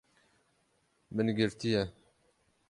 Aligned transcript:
Min 1.19 1.35
girtiye 1.35 1.85